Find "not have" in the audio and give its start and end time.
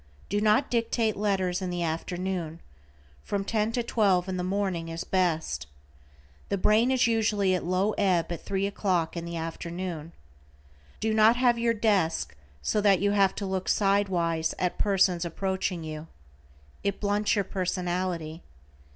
11.13-11.59